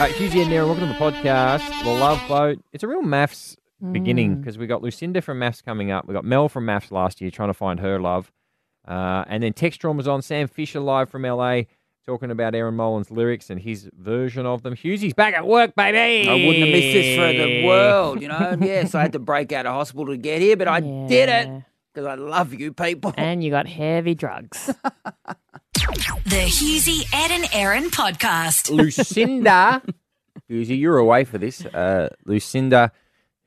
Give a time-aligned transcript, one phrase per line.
[0.00, 1.68] Uh, Hughesy and Nera, welcome to the podcast.
[1.84, 2.58] The Love Boat.
[2.72, 3.56] It's a real MAFS
[3.92, 4.40] beginning Mm.
[4.40, 6.06] because we got Lucinda from MAFS coming up.
[6.08, 8.32] We got Mel from MAFS last year trying to find her love.
[8.88, 10.22] Uh, and then Text Trauma was on.
[10.22, 11.62] Sam Fischer live from LA
[12.06, 14.74] talking about Erin Molan's lyrics and his version of them.
[14.74, 16.28] Hughesy's back at work, baby.
[16.30, 18.56] I wouldn't have missed this for the world, you know.
[18.62, 21.46] yes, I had to break out of hospital to get here, but I did it
[21.46, 21.60] Yeah.
[21.92, 23.12] because I love you people.
[23.18, 24.74] And you got heavy drugs.
[25.74, 28.70] The Hughesy, Ed and Erin podcast.
[28.70, 29.82] Lucinda.
[30.50, 31.64] Hughesy, you're away for this.
[31.64, 32.92] Uh, Lucinda,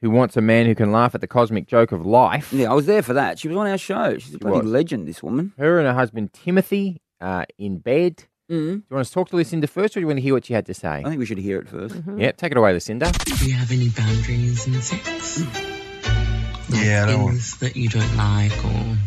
[0.01, 2.51] who wants a man who can laugh at the cosmic joke of life.
[2.53, 3.39] Yeah, I was there for that.
[3.39, 4.17] She was on our show.
[4.17, 4.71] She's a bloody was.
[4.71, 5.53] legend, this woman.
[5.57, 8.23] Her and her husband Timothy uh, in bed.
[8.49, 8.57] Mm.
[8.57, 10.33] Do you want us to talk to Lucinda first, or do you want to hear
[10.33, 10.89] what she had to say?
[10.89, 12.19] I think we should hear it 1st Mm-hmm.
[12.19, 13.11] Yeah, take it away, Lucinda.
[13.25, 15.41] Do you have any boundaries in sex?
[16.69, 18.97] Like Yeah, I don't want- things that you don't like or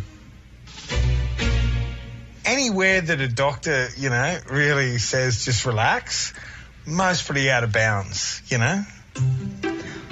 [2.56, 6.32] anywhere that a doctor, you know, really says just relax,
[6.86, 8.82] most pretty out of bounds, you know?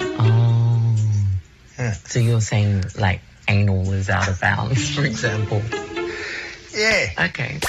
[0.01, 0.95] Oh.
[1.79, 1.93] Yeah.
[1.93, 5.61] So you're saying like anal is out of bounds, for example.
[6.71, 7.25] Yeah.
[7.29, 7.59] Okay.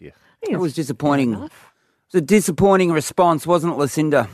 [0.00, 0.10] Yeah.
[0.40, 1.34] It was disappointing.
[1.34, 1.50] It was
[2.14, 4.28] a disappointing response, wasn't it, Lucinda?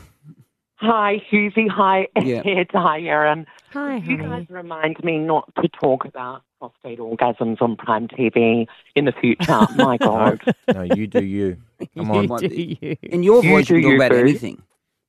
[0.75, 1.67] Hi, Hughesy.
[1.69, 2.41] Hi, Yeah.
[2.45, 2.67] Ed.
[2.73, 3.47] Hi, Erin.
[3.73, 4.29] Hi, You honey.
[4.29, 9.67] guys remind me not to talk about prostate orgasms on prime TV in the future.
[9.75, 10.41] My God.
[10.73, 11.57] No, you do you.
[11.97, 12.27] Come on.
[12.27, 12.97] What- do you?
[13.03, 14.17] In your You voice, do you can talk you, about boo.
[14.17, 14.61] anything.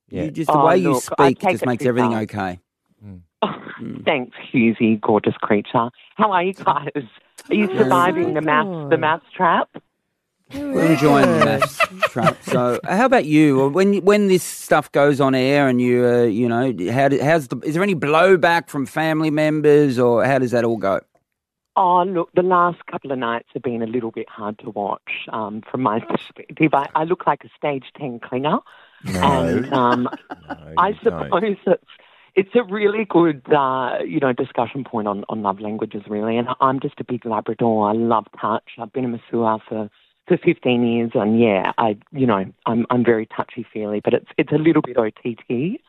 [0.09, 0.23] Yeah.
[0.23, 2.11] You just the Oh, way you look, I speak take just it makes too everything
[2.11, 2.21] far.
[2.21, 2.59] okay.
[3.05, 3.21] Mm.
[3.81, 4.05] Mm.
[4.05, 5.89] Thanks, Hughesy, gorgeous creature.
[6.15, 6.91] How are you guys?
[7.49, 9.69] Are you surviving oh, the MAFS, the MAFS trap?
[10.53, 12.37] We're enjoying the MAFS trap.
[12.43, 13.69] So, how about you?
[13.69, 17.47] When when this stuff goes on air, and you, uh, you know, how do, how's
[17.47, 17.57] the?
[17.59, 21.01] Is there any blowback from family members, or how does that all go?
[21.77, 25.27] Oh, look, the last couple of nights have been a little bit hard to watch
[25.31, 26.73] um, from my perspective.
[26.73, 28.59] I, I look like a stage 10 clinger.
[29.21, 30.09] And um,
[30.47, 31.31] No, I you don't.
[31.31, 31.81] suppose it's
[32.35, 36.37] it's a really good uh, you know discussion point on, on love languages really.
[36.37, 37.89] And I'm just a big Labrador.
[37.89, 38.63] I love touch.
[38.77, 39.89] I've been a masseur for
[40.31, 44.27] for 15 years, and yeah, I you know I'm I'm very touchy feely, but it's
[44.37, 45.81] it's a little bit OTT,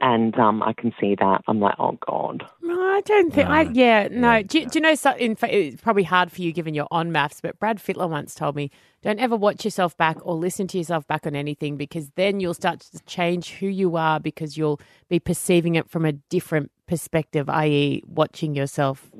[0.00, 1.42] and um, I can see that.
[1.48, 2.44] I'm like, oh god.
[2.62, 3.48] No, I don't think.
[3.48, 4.34] I yeah, no.
[4.36, 4.94] Yeah, do, you- do you know?
[4.94, 7.40] So, in fact, it's probably hard for you given you're on MAFS.
[7.42, 8.70] But Brad Fittler once told me,
[9.02, 12.54] don't ever watch yourself back or listen to yourself back on anything because then you'll
[12.54, 17.48] start to change who you are because you'll be perceiving it from a different perspective,
[17.48, 19.10] i.e., watching yourself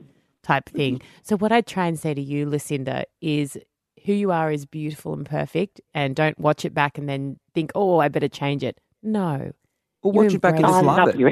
[0.43, 1.01] type thing.
[1.23, 3.59] So what I try and say to you, Lucinda, is
[4.05, 7.71] who you are is beautiful and perfect, and don't watch it back and then think,
[7.75, 8.79] oh, I better change it.
[9.03, 9.53] No.
[10.03, 11.19] Or You watch it back and embrace just love love it.
[11.19, 11.29] you.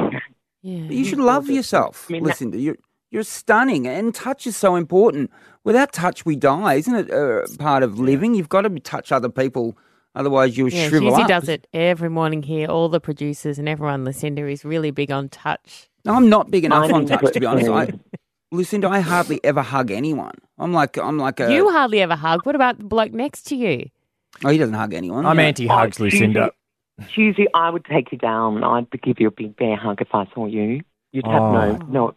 [0.63, 0.91] Yeah.
[0.91, 2.07] You should love yourself.
[2.09, 2.77] I mean, that- Listen, you're
[3.11, 5.31] you're stunning, and touch is so important.
[5.65, 7.11] Without touch, we die, isn't it?
[7.11, 9.79] Uh, part of living, you've got to touch other people,
[10.17, 11.29] otherwise you'll Yeah, shrivel Hughesy up.
[11.29, 12.69] does it every morning here.
[12.69, 15.89] All the producers and everyone, Lucinda, is really big on touch.
[16.05, 17.69] No, I'm not big enough on touch, to be honest.
[17.71, 18.01] I, good.
[18.53, 20.35] Lucinda, I hardly ever hug anyone.
[20.59, 21.53] I'm like I'm like a.
[21.53, 22.47] you hardly ever hug.
[22.47, 23.91] What about the bloke next to you?
[24.45, 25.27] Oh, he doesn't hug anyone.
[25.27, 26.51] I'm anti hugs, Oh, Lucinda.
[27.01, 28.63] Hughesy, I would take you down.
[28.65, 30.81] I'd give you a big bear hug if I saw you.
[31.13, 31.87] You'd have no, Oh.
[31.89, 32.15] no,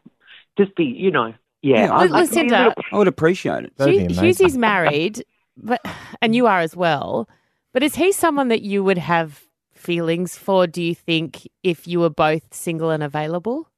[0.57, 1.85] just be, you know, yeah.
[1.85, 3.73] Yeah, I- Lu- Lucinda, I would appreciate it.
[3.78, 4.59] That'd be Hu- amazing.
[4.59, 5.23] Married,
[5.57, 5.81] but
[6.22, 7.28] and you are as well.
[7.73, 10.68] But is he someone that you would have feelings for?
[10.68, 13.69] Do you think if you were both single and available?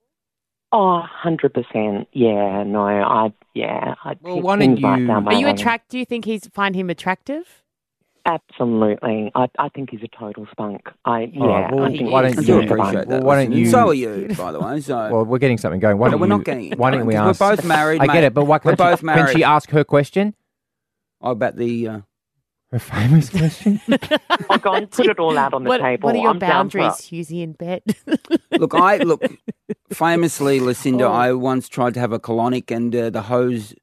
[0.73, 2.05] Oh, 100%.
[2.13, 3.95] Yeah, no, I, yeah.
[4.05, 5.51] I'd Well, pick why don't right you- down Are you alley.
[5.55, 5.89] attract?
[5.89, 7.63] Do you think he's find him attractive?
[8.25, 9.31] Absolutely.
[9.35, 10.87] I, I think he's a total spunk.
[11.05, 11.41] I, yeah.
[11.41, 13.07] All right, well, I think why don't you- appreciate that.
[13.07, 14.79] Well, why don't you- So are you, by the way.
[14.79, 15.97] So Well, we're getting something going.
[15.97, 17.41] Why No, don't we're you, not getting Why don't we ask?
[17.41, 19.69] We're both married, I get it, but why We're can't she, both can she ask
[19.71, 20.35] her question?
[21.21, 21.87] oh, about the.
[21.87, 21.99] Uh,
[22.71, 23.81] Her famous question?
[24.49, 26.07] Oh, go on, put it all out on the what, table.
[26.07, 27.15] what are your I'm down for boundaries, it.
[27.15, 27.83] Hughesy, in bed?
[28.57, 29.21] look, I look
[29.91, 31.03] famously, Lucinda.
[31.05, 31.11] Oh.
[31.11, 33.73] I once tried to have a colonic, and uh, the hose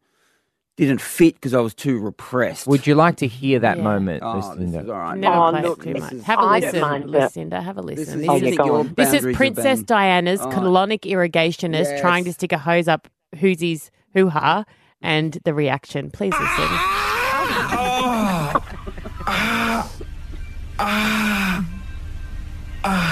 [0.79, 2.67] didn't fit because I was too repressed.
[2.67, 3.83] Would you like to hear that Yeah.
[3.83, 4.93] moment, Oh, this is Lucinda?
[4.93, 5.19] all right.
[5.19, 6.13] Never Oh, look, too this much.
[6.13, 7.11] is- Have a I listen, mind.
[7.11, 7.61] Lucinda.
[7.61, 8.05] Have a listen.
[8.05, 8.95] This is, This Oh, is- yeah, you go think your on.
[8.97, 10.49] This is Princess Diana's Oh.
[10.49, 12.01] colonic irrigationist Yes.
[12.01, 14.65] trying to stick a hose up Hughesy's hoo ha
[15.03, 16.11] and the reaction.
[16.11, 16.69] Please listen.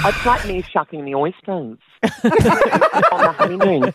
[0.05, 3.93] It's like me shucking the oysters on the honeymoon.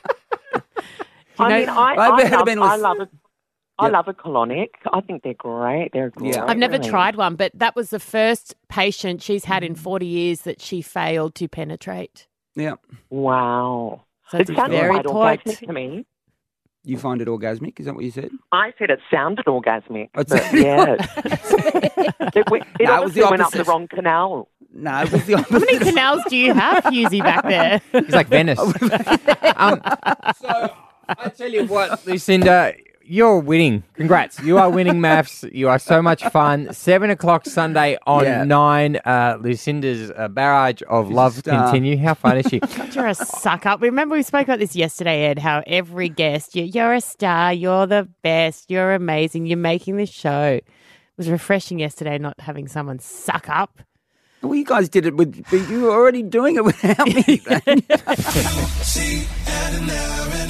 [1.39, 3.09] I know- mean, I, I've I, love, been I lis- love a,
[3.79, 3.93] I Yep.
[3.93, 4.69] love a colonic.
[4.93, 5.91] I think they're great.
[5.93, 6.35] They're great.
[6.35, 6.45] Yeah.
[6.45, 6.91] I've never really.
[6.91, 9.79] tried one, but that was the first patient she's had in mm.
[9.79, 12.27] 40 years that she failed to penetrate.
[12.55, 12.75] Yeah,
[13.09, 14.05] Wow.
[14.29, 15.45] So It it's sounded very quite tight.
[15.45, 16.07] orgasmic to me.
[16.85, 17.79] You find it orgasmic?
[17.79, 18.31] Is that what you said?
[18.51, 20.97] I said it sounded orgasmic, It's- but yeah,
[22.35, 24.49] it, went- it No, it was the obviously went up the wrong canal.
[24.75, 27.81] No, it was the How many canals do you have, Hughesy, back there?
[28.03, 28.59] He's like Venice.
[29.57, 29.81] um,
[30.41, 30.75] so
[31.09, 33.83] I tell you what, Lucinda, you're winning.
[33.95, 34.41] Congrats.
[34.41, 35.53] You are winning MAFS.
[35.55, 36.73] You are so much fun.
[36.73, 38.45] Seven o'clock Sunday on Yeah.
[38.45, 38.97] nine.
[39.05, 41.65] Uh, Lucinda's uh, barrage of love star.
[41.65, 41.97] continue.
[41.99, 42.61] How fun is she?
[42.93, 43.81] You're a suck up.
[43.83, 47.87] Remember, we spoke about this yesterday, Ed, how every guest, you, you're a star, you're
[47.87, 50.55] the best, you're amazing, you're making the show.
[50.55, 50.65] It
[51.17, 53.81] was refreshing yesterday not having someone suck up.
[54.43, 57.13] Well, you guys did it with, but you were already doing it without me.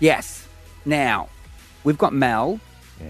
[0.00, 0.46] Yes.
[0.84, 1.28] Now,
[1.84, 2.60] we've got Mel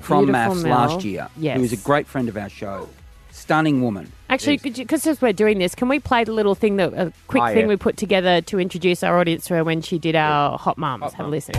[0.03, 0.77] from Beautiful MAFS Mel.
[0.79, 1.57] last year, Yes.
[1.57, 2.89] who is a great friend of our show.
[3.31, 4.13] Stunning woman.
[4.29, 7.43] Actually, because as we're doing this, can we play the little thing that a quick
[7.43, 7.67] Oh, thing yeah.
[7.69, 11.03] we put together to introduce our audience to her when she did our hot mums?
[11.05, 11.55] Hot Have a listen.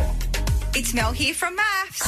[0.75, 1.99] It's Mel here from MAFS.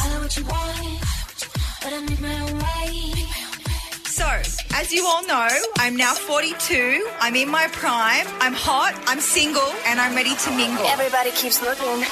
[4.12, 4.28] So,
[4.76, 5.48] as you all know,
[5.78, 7.08] I'm now 42.
[7.22, 8.28] I'm in my prime.
[8.42, 8.92] I'm hot.
[9.08, 10.86] I'm single, and I'm ready to mingle.
[10.86, 12.04] Everybody keeps looking.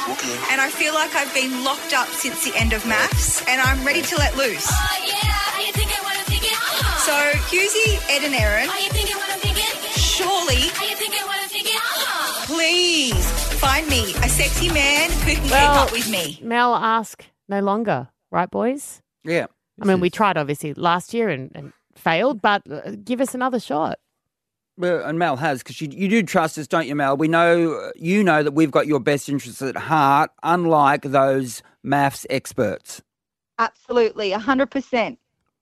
[0.47, 3.85] And I feel like I've been locked up since the end of MAFS, and I'm
[3.85, 4.63] ready to let loose.
[7.03, 7.15] So,
[7.51, 8.69] Hughesy, Ed, and Erin,
[9.99, 10.71] surely,
[12.47, 13.25] please
[13.59, 16.39] find me a sexy man who can keep Well- up with me.
[16.41, 19.01] Mel, ask no longer, right, boys?
[19.25, 19.47] Yeah.
[19.81, 23.59] I mean, we tried obviously last year and, and failed, but uh, give us another
[23.59, 23.99] shot.
[24.77, 27.17] Well, and Mel has because you, you do trust us, don't you, Mel?
[27.17, 32.25] We know you know that we've got your best interests at heart, unlike those MAFS
[32.29, 33.01] experts.
[33.57, 35.17] Absolutely, 100%.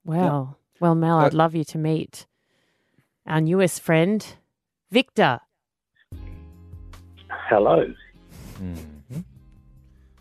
[0.06, 2.28] Well, well, Mel, Uh, I'd love you to meet
[3.26, 4.24] our newest friend,
[4.92, 5.40] Victor.
[7.50, 7.92] Hello.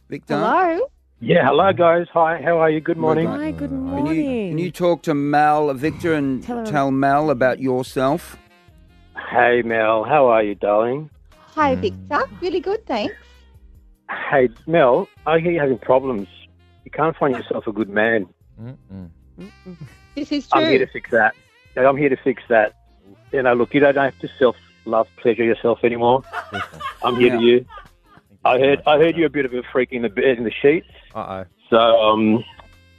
[0.09, 0.89] Victor, Hello?
[1.21, 1.79] Yeah, hello mm.
[1.79, 2.07] guys.
[2.13, 2.81] Hi, how are you?
[2.81, 3.27] Good morning.
[3.27, 4.17] Hi, good Can morning.
[4.17, 8.37] you, can you talk to Mel, Victor, and Tell tell, Mel about yourself?
[9.31, 11.09] Hey Mel, how are you, darling?
[11.55, 11.81] Hi, mm.
[11.81, 12.25] Victor.
[12.43, 13.15] Really good, thanks.
[14.31, 16.29] Hey Mel, I hear you're having problems.
[16.85, 18.27] You can't find yourself a good man.
[18.61, 19.09] Mm-mm.
[20.15, 20.61] This is true.
[20.61, 21.35] I'm here to fix that.
[21.77, 22.75] Yeah, I'm here to fix that.
[23.33, 26.23] You know, look, you don't have to self love pleasure yourself anymore.
[27.03, 27.39] I'm here Yeah.
[27.39, 27.67] to you.
[28.45, 30.53] I heard I heard you're a bit of a freak in the bed in the
[30.53, 30.87] sheets.
[31.17, 32.45] Uh So um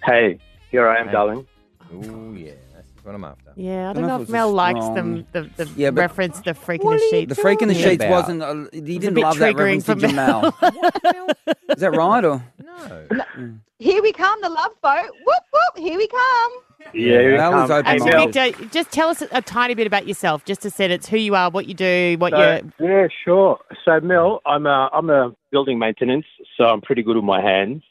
[0.03, 0.39] hey,
[0.71, 1.11] here I am, Hey.
[1.13, 1.47] darling.
[1.93, 2.33] oh.
[2.33, 2.51] Yeah.
[2.73, 3.53] That's what I'm after.
[3.55, 5.41] Yeah, I Don't don't know know if if it was Mel a likes them, the,
[5.55, 7.29] the Yeah, but- reference, the freak in the sheets.
[7.35, 8.09] The freak in the sheets About.
[8.09, 8.41] wasn't.
[8.43, 10.41] Uh, he It's a didn't bit love that triggering reference to for Mel.
[10.59, 11.29] Jamal.
[11.69, 12.25] Is that right?
[12.25, 13.53] Or No.
[13.79, 15.12] Here we come, the love boat.
[15.25, 16.51] Whoop, whoop, here we come.
[16.93, 17.79] Yeah, here Mel you is come.
[17.79, 18.17] open Hey, Mel.
[18.25, 18.33] minded.
[18.55, 21.17] Victor, just tell us a, a tiny bit about yourself, just to set it's who
[21.17, 22.39] you are, what you do, what So,
[22.79, 23.01] you're.
[23.03, 23.59] yeah, sure.
[23.86, 26.25] So, Mel, I'm a, I'm a building maintenance,
[26.57, 27.83] so I'm pretty good with my hands.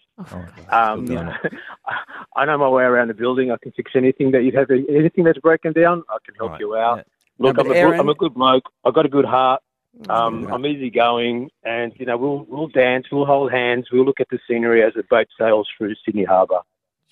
[0.70, 1.18] Um, Good
[2.36, 3.50] I know my way around the building.
[3.50, 6.02] I can fix anything that you have, anything that's broken down.
[6.08, 6.98] I can help Right, you out.
[6.98, 7.02] yeah.
[7.38, 8.64] Look, No, I'm, a good, Erin- I'm a good bloke.
[8.84, 9.62] I've got a good heart.
[10.08, 10.52] Um, good.
[10.52, 14.38] I'm easygoing, and you know we'll we'll dance, we'll hold hands, we'll look at the
[14.48, 16.60] scenery as the boat sails through Sydney Harbour.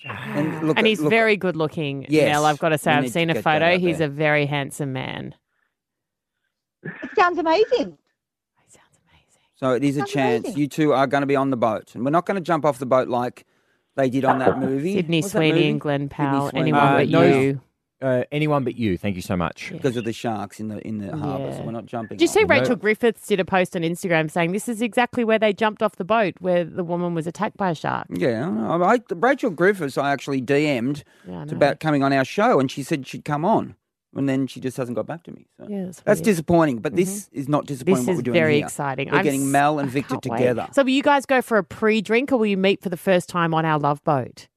[0.03, 2.45] And, look, and he's look, very good looking, Yes, Mel.
[2.45, 3.77] I've got to say, I've seen a photo.
[3.79, 4.07] He's there.
[4.07, 5.33] a very handsome man.
[6.83, 7.97] It sounds amazing.
[9.65, 9.69] He.
[9.69, 10.45] So it is a chance.
[10.45, 10.59] amazing.
[10.61, 12.65] You two are going to be on the boat, and we're not going to jump
[12.65, 13.45] off the boat like
[13.95, 14.95] they did on that movie.
[14.95, 15.69] Sydney What's that Sweeney movie?
[15.69, 16.49] and Glen Powell.
[16.49, 16.61] Sweeney.
[16.71, 17.21] Anyone Uh, but no.
[17.39, 17.61] you.
[18.01, 18.97] Uh, anyone but you.
[18.97, 19.71] Thank you so much.
[19.71, 19.77] Yeah.
[19.77, 21.51] because of the sharks in the in the harbour.
[21.53, 21.65] So Yeah.
[21.65, 22.17] we're not jumping.
[22.17, 22.47] Did you see on.
[22.47, 22.55] No.
[22.55, 25.95] Rachel Griffiths did a post on Instagram saying this is exactly where they jumped off
[25.95, 28.07] the boat, where the woman was attacked by a shark?
[28.11, 29.97] Yeah, I, I, Rachel Griffiths.
[29.97, 31.55] I actually DM'd Yeah, I know.
[31.55, 33.75] about coming on our show, and she said she'd come on,
[34.15, 35.47] and then she just hasn't got back to me.
[35.57, 36.25] So Yeah, that's that's weird.
[36.25, 36.79] disappointing.
[36.79, 37.39] But this mm-hmm.
[37.39, 38.01] is not disappointing.
[38.01, 38.65] This what is we're doing very here.
[38.65, 39.11] exciting.
[39.11, 40.37] We're I'm getting Mel and Victor can't wait.
[40.37, 40.67] together.
[40.71, 43.29] So will you guys go for a pre-drink or will you meet for the first
[43.29, 44.47] time on our love boat?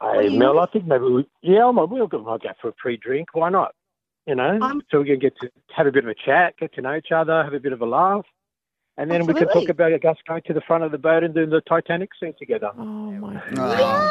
[0.00, 0.58] Hey, do you Mel.
[0.58, 3.28] I think maybe we, yeah, I'm, we'll go, I'll go for a pre-drink.
[3.32, 3.74] Why not?
[4.26, 6.74] You know, I'm- so we can get to have a bit of a chat, get
[6.74, 8.24] to know each other, have a bit of a laugh,
[8.96, 11.34] and then we can talk about us going to the front of the boat and
[11.34, 12.70] doing the Titanic scene together.
[12.76, 14.10] Oh my god.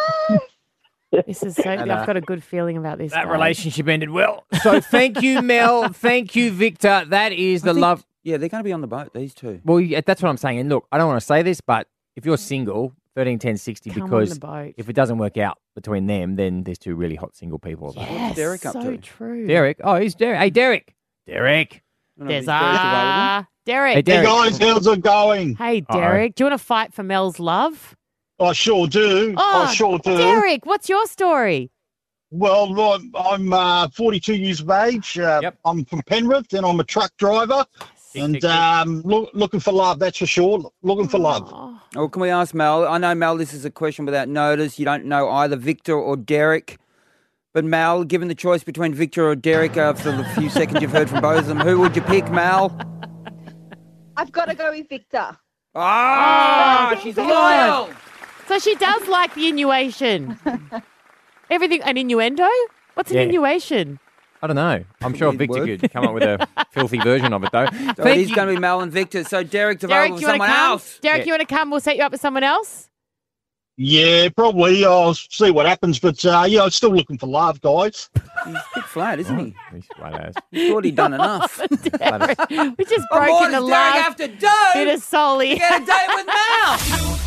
[1.12, 3.12] This is so And, I've uh, got a good feeling about this.
[3.12, 3.32] That guys.
[3.34, 4.46] relationship ended well.
[4.62, 5.90] So thank you, Mel.
[5.90, 7.04] Thank you, Victor.
[7.08, 8.06] That is the think- love.
[8.24, 9.12] Yeah, they're going to be on the boat.
[9.16, 9.60] These two.
[9.66, 10.60] Well, yeah, that's what I'm saying.
[10.60, 13.90] And look, I don't want to say this, but if you're single, 13, 10, 60,
[13.90, 14.40] Come because
[14.78, 17.90] if it doesn't work out between them, then there's two really hot single people.
[17.90, 18.14] available.
[18.14, 18.98] Yes, Derek up so to?
[18.98, 19.48] true.
[19.48, 19.82] Derek.
[19.84, 20.38] Oh, he's Derek.
[20.40, 20.94] Hey, Derek.
[21.26, 21.82] Derek.
[22.16, 22.80] There's Derek available?
[22.92, 23.96] ah, Derek.
[23.96, 24.28] Hey, Derek.
[24.28, 25.56] Hey guys, how's it going?
[25.56, 26.00] Hey, Uh-oh.
[26.00, 26.36] Derek.
[26.36, 27.96] Do you want to fight for Mel's love?
[28.42, 29.34] I sure do.
[29.38, 30.18] Oh, I sure do.
[30.18, 31.70] Derek, what's your story?
[32.32, 35.20] Well, I'm- I'm uh, 42 years of age.
[35.20, 35.58] Uh, Yep.
[35.66, 37.66] I'm from Penrith, and I'm a truck driver.
[38.14, 38.50] Tick, and tick, tick.
[38.52, 40.72] um, look, looking for love, that's for sure.
[40.82, 41.50] Looking for love.
[41.54, 42.88] Oh, Oh, can we ask Mel?
[42.88, 43.36] I know Mel.
[43.38, 44.80] This is a question without notice.
[44.80, 46.78] You don't know either Victor or Derek.
[47.54, 51.10] But Mel, given the choice between Victor or Derek after the few seconds you've heard
[51.10, 52.78] from both of them, who would you pick, Mel?
[54.16, 55.38] I've got to go with Victor.
[55.76, 57.90] Ah, she's loyal.
[58.52, 60.38] So she does like the innuation.
[61.50, 62.46] Everything, an innuendo?
[62.96, 63.24] What's an Yeah.
[63.24, 63.98] innuation?
[64.44, 64.84] I don't know.
[65.02, 65.80] I'm sure Weird Victor word.
[65.80, 67.68] could come up with a filthy version of it, though.
[67.68, 68.36] So it Thank is you.
[68.36, 69.24] going to be Mel and Victor.
[69.24, 70.72] So Derek's Derek, available you for want to someone come?
[70.72, 71.00] else.
[71.02, 71.26] Derek, Yeah.
[71.28, 71.72] you want to come?
[71.72, 72.90] We'll set you up with someone else.
[73.84, 74.86] Yeah, probably.
[74.86, 75.98] I'll see what happens.
[75.98, 78.12] But uh, yeah, I'm still looking for love, guys.
[78.46, 79.56] He's a bit flat, isn't he?
[79.74, 80.34] He's flat ass.
[80.52, 81.58] He thought he'd done enough.
[81.84, 82.38] Derek,
[82.78, 84.92] we just What more broken the does Derek last have to bit do?
[84.92, 85.56] of Soli.
[85.56, 86.78] Get a date with Mel.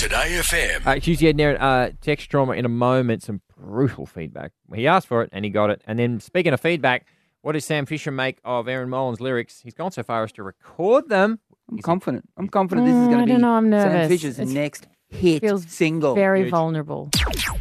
[0.00, 0.86] 2Day FM.
[0.86, 3.22] Uh, Hughes, Ed, Erin, uh, text trauma in a moment.
[3.22, 4.52] Some brutal feedback.
[4.74, 5.82] He asked for it and he got it.
[5.86, 7.06] And then, speaking of feedback,
[7.42, 9.60] what does Sam Fischer make of Erin Molan's lyrics?
[9.62, 11.38] He's gone so far as to record them.
[11.70, 12.28] I'm confident.
[12.36, 14.08] I'm confident this is Mm, going to be don't know, I'm Sam.
[14.08, 16.14] Fischer's It's- next hit feels single.
[16.14, 16.50] Very Huge.
[16.50, 17.08] vulnerable.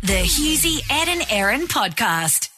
[0.01, 2.49] The Hughesy, Ed and Erin podcast.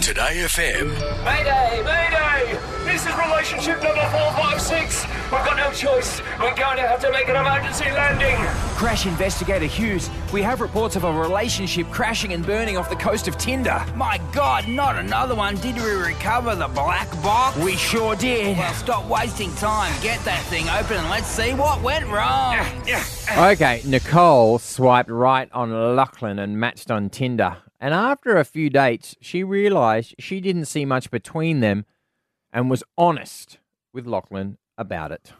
[0.00, 0.88] 2Day FM.
[1.24, 1.82] Mayday!
[1.84, 2.58] Mayday!
[2.84, 5.06] This is relationship number 456.
[5.32, 6.20] We've got no choice.
[6.38, 8.36] We're going to have to make an emergency landing.
[8.76, 13.28] Crash investigator Hughes, we have reports of a relationship crashing and burning off the coast
[13.28, 13.82] of Tinder.
[13.96, 15.54] My God, not another one.
[15.56, 17.56] Did we recover the black box?
[17.56, 18.58] We sure did.
[18.58, 19.90] Well, stop wasting time.
[20.02, 22.58] Get that thing open and let's see what went wrong.
[23.38, 27.56] Okay, Nicole swiped right on Lachlan and matched on Tinder.
[27.80, 31.86] And after a few dates, she realised she didn't see much between them
[32.52, 33.56] and was honest
[33.94, 35.32] with Lachlan about it.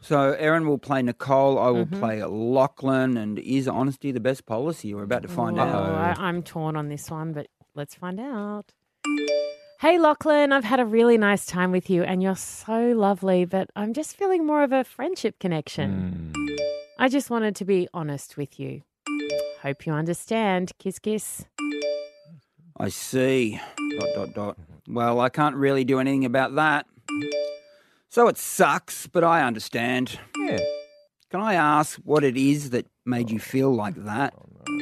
[0.00, 1.58] So Erin will play Nicole.
[1.60, 1.76] I Mm-hmm.
[1.92, 3.16] will play Lachlan.
[3.16, 4.92] And is honesty the best policy?
[4.94, 6.18] We're about to find Oh, out.
[6.18, 8.72] I, I'm torn on this one, but let's find out.
[9.80, 13.68] Hey, Lachlan, I've had a really nice time with you, and you're so lovely, but
[13.74, 16.32] I'm just feeling more of a friendship connection.
[16.34, 16.54] Hmm.
[16.98, 18.82] I just wanted to be honest with you.
[19.62, 20.72] Hope you understand.
[20.78, 21.44] Kiss, kiss.
[22.78, 23.60] I see.
[23.98, 24.58] Dot dot dot.
[24.88, 26.86] Well, I can't really do anything about that.
[28.12, 30.18] So it sucks, but I understand.
[30.36, 30.58] Yeah.
[31.30, 34.34] Can I ask what it is that made you feel like that?
[34.36, 34.78] Oh,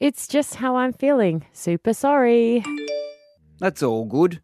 [0.00, 1.44] it's just how I'm feeling.
[1.52, 2.64] Super sorry.
[3.58, 4.40] That's all good.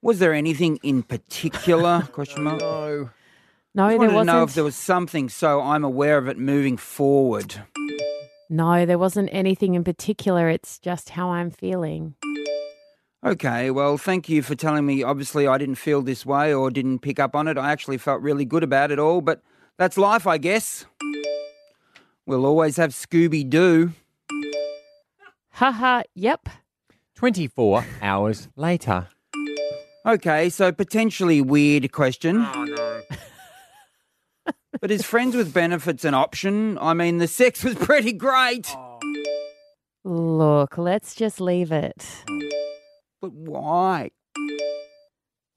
[0.00, 2.08] Was there anything in particular?
[2.12, 2.62] Question mark.
[2.62, 3.10] No.
[3.74, 4.26] No, I just there wanted to wasn't.
[4.26, 7.62] know if there was something, so I'm aware of it moving forward.
[8.48, 10.48] No, there wasn't anything in particular.
[10.48, 12.14] It's just how I'm feeling.
[13.22, 15.02] Okay, well, thank you for telling me.
[15.02, 17.58] Obviously, I didn't feel this way or didn't pick up on it.
[17.58, 19.42] I actually felt really good about it all, but
[19.76, 20.86] that's life, I guess.
[22.24, 23.92] We'll always have Scooby Doo.
[25.50, 26.48] Haha, yep.
[27.16, 29.08] 24 hours later.
[30.06, 32.38] Okay, so potentially weird question.
[32.38, 33.02] Oh, no.
[34.80, 36.78] but is friends with benefits an option?
[36.78, 38.66] I mean, the sex was pretty great.
[38.70, 38.98] Oh.
[40.04, 42.06] Look, let's just leave it.
[42.30, 42.59] Oh.
[43.20, 44.10] But why?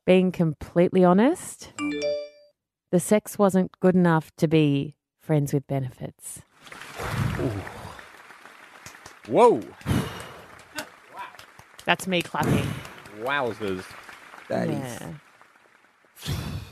[0.05, 1.71] Being completely honest,
[2.91, 6.41] the sex wasn't good enough to be friends with benefits.
[9.27, 9.61] Whoa.
[11.85, 12.67] That's me clapping.
[13.21, 13.85] Wowzers.
[14.49, 14.75] That is.
[14.75, 15.13] Yeah.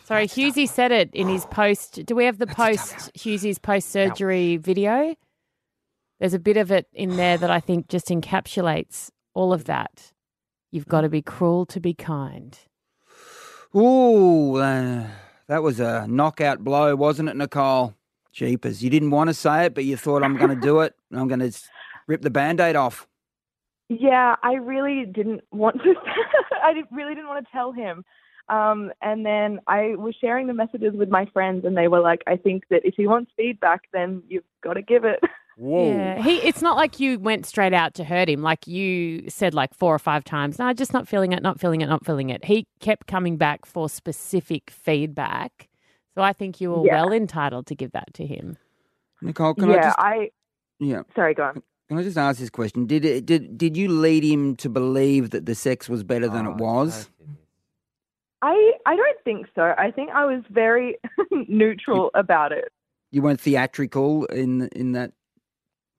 [0.03, 2.05] Sorry, Hughesy said it in his post.
[2.05, 5.15] Do we have the post, Hughesy's post surgery video?
[6.19, 10.11] There's a bit of it in there that I think just encapsulates all of that.
[10.71, 12.57] You've got to be cruel to be kind.
[13.75, 15.07] Ooh, uh,
[15.47, 17.93] that was a knockout blow, wasn't it, Nicole?
[18.31, 18.81] Jeepers.
[18.81, 20.95] You didn't want to say it, but you thought, I'm going to do it.
[21.11, 21.51] I'm going to
[22.07, 23.07] rip the band aid off.
[23.89, 25.93] Yeah, I really didn't want to.
[26.63, 28.05] I really didn't want to tell him.
[28.47, 32.21] Um, and then I was sharing the messages with my friends, and they were like,
[32.27, 35.19] "I think that if he wants feedback, then you've got to give it."
[35.57, 35.91] Whoa.
[35.91, 36.37] Yeah, he.
[36.37, 38.41] It's not like you went straight out to hurt him.
[38.41, 40.57] Like you said, like four or five times.
[40.57, 42.45] No, just not feeling it, not feeling it, not feeling it.
[42.45, 45.69] He kept coming back for specific feedback.
[46.15, 47.01] So I think you were Yeah.
[47.01, 48.57] well entitled to give that to him.
[49.21, 49.99] Nicole, can I yeah, just.
[49.99, 50.31] I.
[50.79, 51.01] Yeah.
[51.15, 51.63] Sorry, go on.
[51.89, 52.85] Can I just ask this question?
[52.85, 56.45] Did it, did did you lead him to believe that the sex was better than
[56.45, 57.09] it oh, was?
[58.41, 59.73] I I don't think so.
[59.77, 60.95] I think I was very
[61.49, 62.71] neutral about it.
[63.11, 65.11] You weren't theatrical in in that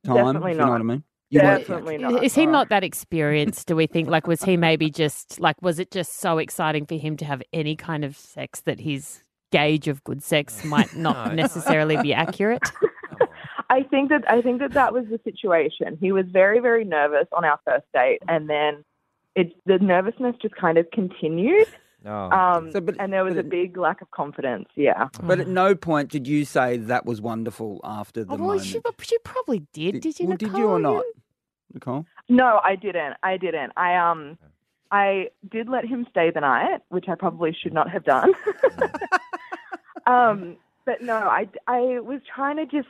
[0.05, 0.17] time.
[0.17, 1.05] Definitely if you know what I mean?
[1.33, 2.23] You Definitely not.
[2.23, 3.67] Is he not that experienced?
[3.67, 6.97] Do we think like was he maybe just like was it just so exciting for
[6.97, 11.35] him to have any kind of sex that his gauge of good sex might not
[11.35, 12.71] necessarily be accurate?
[13.71, 15.97] I think that I think that that was the situation.
[15.99, 18.85] He was very very nervous on our first date, and then
[19.35, 21.69] it the nervousness just kind of continued.
[22.05, 22.31] Oh.
[22.31, 24.69] Um, and there was a big lack of confidence.
[24.75, 25.09] Yeah.
[25.23, 28.81] But at no point did you say that was wonderful after the Oh, well, she,
[29.01, 30.01] she probably did.
[30.01, 30.27] Did, you?
[30.27, 31.05] well, did you or not,
[31.73, 32.07] Nicole?
[32.29, 33.15] No, I didn't.
[33.23, 33.73] I didn't.
[33.77, 34.39] I um
[34.91, 38.33] I did let him stay the night, which I probably should not have done.
[40.07, 42.89] um but no, I I was trying to just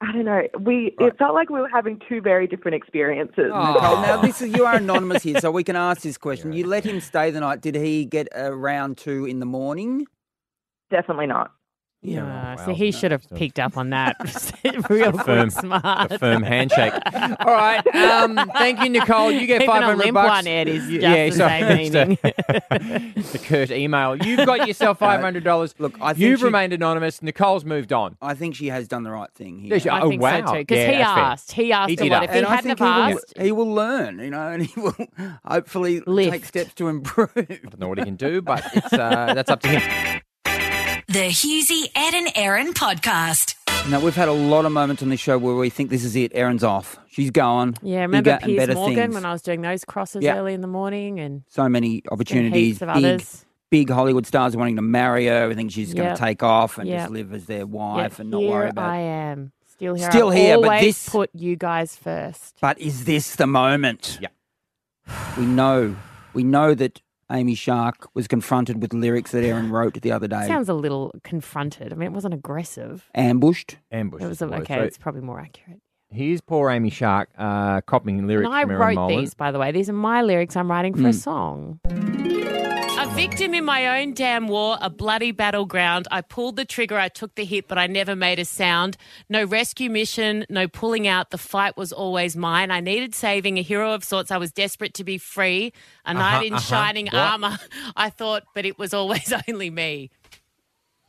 [0.00, 0.42] I don't know.
[0.60, 3.46] We it felt like we were having two very different experiences.
[3.46, 6.52] Nicole, oh, now this is you are anonymous here, so we can ask this question.
[6.52, 7.62] You let him stay the night.
[7.62, 10.06] Did he get a round two in the morning?
[10.90, 11.55] Definitely not.
[12.06, 14.16] Yeah, so he should have picked up on that
[14.90, 16.12] real A firm, quick, smart.
[16.12, 16.92] a firm handshake.
[17.40, 17.84] All right.
[17.94, 19.30] Um, thank you, Nicole.
[19.32, 20.28] You get five hundred bucks.
[20.28, 23.12] one, Ed, is Y- just the sorry, same it's a- meaning.
[23.32, 24.16] the curt email.
[24.16, 25.74] You've got yourself five hundred dollars.
[25.78, 27.22] Look, I think you've she- remained anonymous.
[27.22, 28.16] Nicole's moved on.
[28.22, 29.70] I think she has done the right thing here.
[29.70, 29.88] Does she?
[29.88, 30.46] I oh think wow!
[30.46, 30.58] so too.
[30.60, 31.24] Because Yeah, he that's fair.
[31.24, 31.52] asked.
[31.52, 32.22] He asked He a did lot.
[32.24, 34.62] If he and I hadn't think have he will, he will learn, you know, and
[34.64, 34.94] he will
[35.44, 37.30] hopefully take steps to improve.
[37.36, 40.15] I don't know what he can do, but it's uh, that's up to him.
[41.08, 43.54] The Hughesy, Ed and Erin podcast.
[43.88, 46.16] Now we've had a lot of moments on this show where we think this is
[46.16, 46.32] it.
[46.34, 46.98] Erin's off.
[47.08, 47.76] She's gone.
[47.80, 49.14] yeah, remember Bigger and Piers better Morgan things.
[49.14, 50.36] when I was doing those crosses Yeah.
[50.36, 52.78] early in the morning and so many opportunities.
[52.78, 53.44] heaps of big, others.
[53.70, 55.48] big Hollywood stars wanting to marry her.
[55.48, 56.16] I think she's going Yep.
[56.16, 56.98] to take off and Yep.
[56.98, 58.90] just live as their Yet wife and not here worry about.
[58.90, 60.10] I am still here.
[60.10, 62.56] Still I here, but always this- put you guys first.
[62.60, 64.18] But is this the moment?
[64.20, 64.28] Yeah.
[65.38, 65.94] We know.
[66.34, 67.00] We know that
[67.32, 70.46] Amy Shark was confronted with lyrics that Erin wrote the other day.
[70.46, 71.92] Sounds a little confronted.
[71.92, 73.08] I mean, it wasn't aggressive.
[73.14, 73.78] Ambushed.
[73.90, 74.22] Ambushed.
[74.22, 74.76] It is was a, okay.
[74.76, 75.80] So it's probably more accurate.
[76.08, 79.20] here's poor Amy Shark uh, copying lyrics And I from Erin wrote Molan.
[79.20, 79.72] these, by the way.
[79.72, 81.10] These are my lyrics I'm writing for a Hmm.
[81.12, 81.80] song.
[83.06, 86.08] A victim in my own damn war, a bloody battleground.
[86.10, 88.96] I pulled the trigger, I took the hit, but I never made a sound.
[89.28, 91.30] No rescue mission, no pulling out.
[91.30, 92.70] The fight was always mine.
[92.70, 94.30] I needed saving, a hero of sorts.
[94.30, 95.72] I was desperate to be free.
[96.04, 96.62] A knight Uh-huh, in uh-huh.
[96.62, 97.14] shining What?
[97.14, 97.58] armor.
[97.96, 100.10] I thought, but it was always only me.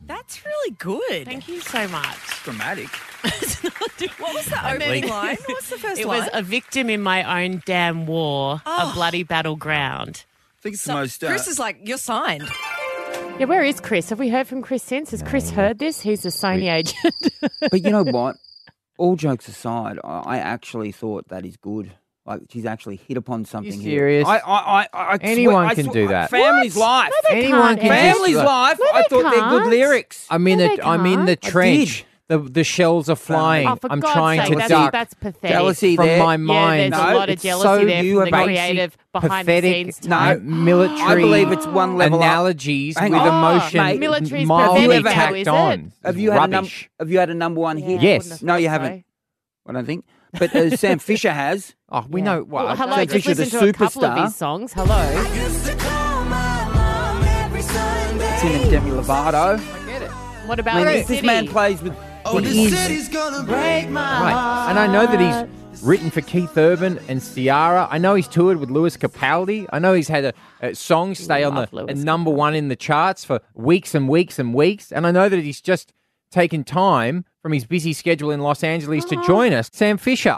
[0.02, 1.26] That's really good.
[1.26, 2.16] Thank you so much.
[2.28, 2.90] It's Dramatic.
[4.20, 5.38] What was the opening line?
[5.46, 6.18] What was the first It line?
[6.18, 8.92] It was a victim in my own damn war, Oh.
[8.92, 10.24] a bloody battleground.
[10.58, 11.24] I think it's So- the most.
[11.24, 12.48] Uh, Chris is like, you're signed.
[13.40, 14.10] Yeah, where is Chris?
[14.10, 15.12] Have we heard from Chris since?
[15.12, 16.02] Has Chris heard this?
[16.02, 17.14] He's a Sony agent.
[17.72, 18.36] but you know what?
[18.98, 21.92] All jokes aside, I, I actually thought that is good.
[22.26, 24.00] Like she's actually hit upon something here.
[24.00, 24.28] serious?
[24.28, 26.30] I, I, I, I Anyone swear- I can swear- do that.
[26.32, 26.82] Family's What?
[26.86, 27.12] life.
[27.12, 28.78] No, they Anyone can't, can Family's life.
[28.82, 30.26] No, I they thought they're good lyrics.
[30.30, 31.46] I'm in No, the I'm in the can't.
[31.46, 32.06] I trench.
[32.30, 33.68] The the shells are flying.
[33.70, 35.50] Oh, for I'm God's trying sake, to that's, duck that's pathetic.
[35.50, 36.20] Jealousy from there.
[36.24, 36.94] my Yeah, mind.
[36.94, 39.92] there's a lot of it's jealousy so there you from the creative behind pathetic, the
[39.94, 40.42] scenes No, type.
[40.42, 41.00] military.
[41.02, 42.26] I believe it's one level up.
[42.26, 43.28] analogies Hang with on.
[43.56, 43.78] emotion.
[43.82, 44.00] Mate.
[44.02, 45.54] Military's mildly pathetic now, tacked is it?
[45.54, 45.92] on.
[46.04, 46.90] Have you had a num- Rubbish.
[47.00, 48.00] Have you had a number one Yeah, hit?
[48.00, 48.42] I Yes.
[48.42, 49.06] No, you haven't.
[49.66, 49.70] so.
[49.70, 50.04] I don't think.
[50.38, 51.76] But uh, Sam Fischer has.
[51.90, 52.26] Oh, we Yeah.
[52.26, 52.44] know.
[52.44, 54.26] Well, Well, hello, Sam just Fischer, the listen to a couple of superstar.
[54.26, 54.74] his songs.
[54.74, 55.24] Hello.
[57.56, 59.58] It's him and Demi Lovato.
[60.48, 61.96] What about I mean, the this man plays with.
[62.30, 63.10] Oh, he is.
[63.10, 64.68] Break my Right.
[64.70, 67.88] And I know that he's written for Keith Urban and Ciara.
[67.90, 69.68] I know he's toured with Lewis Capaldi.
[69.72, 72.68] I know he's had a, a song stay on the Lewis a number one in
[72.68, 74.92] the charts for weeks and weeks and weeks.
[74.92, 75.94] And I know that he's just
[76.32, 79.28] taken time from his busy schedule in Los Angeles to uh-huh.
[79.28, 79.70] join us.
[79.72, 80.38] Sam Fischer.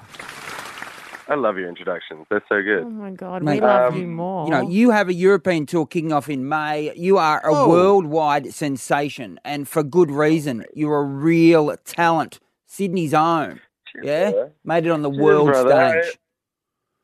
[1.29, 2.25] I love your introductions.
[2.29, 2.83] They're so good.
[2.85, 4.45] Oh my God, Mate, we love um, you more.
[4.45, 6.91] You know, you have a European tour kicking off in May.
[6.95, 7.69] You are a Oh.
[7.69, 10.65] worldwide sensation, and for good reason.
[10.73, 13.61] You're a real talent, Sydney's own.
[14.01, 14.51] yeah, brother.
[14.63, 16.01] made it on the Cheers, world brother.
[16.03, 16.19] stage.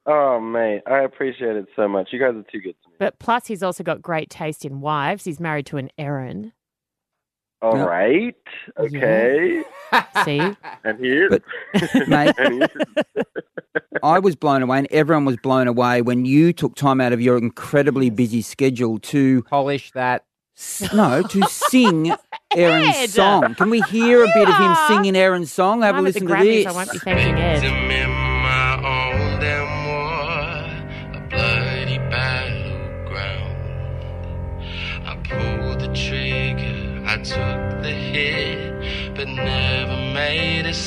[0.07, 2.09] Oh, mate, I appreciate it so much.
[2.11, 2.95] You guys are too good to me.
[2.99, 5.23] but plus, he's also got great taste in wives.
[5.25, 6.51] He's married to an Erin.
[7.61, 7.83] All Yeah.
[7.85, 8.35] right.
[8.79, 9.63] Okay.
[10.23, 10.39] See,
[10.83, 11.29] And here.
[11.29, 11.43] But,
[12.07, 13.23] mate, and here.
[14.03, 17.21] I was blown away, and everyone was blown away when you took time out of
[17.21, 20.25] your incredibly busy schedule to Polish that.
[20.93, 22.13] no to sing
[22.55, 23.55] Erin's song.
[23.55, 25.81] Can we hear a bit of him singing Erin's song?
[25.81, 26.65] Have a I'm at listen to this.
[26.65, 28.24] I won't be thanking Ed.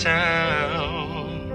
[0.08, 1.50] Sound.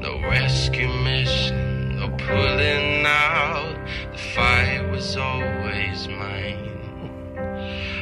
[0.00, 3.76] No rescue mission, no pulling out.
[4.12, 6.72] The fight was always mine.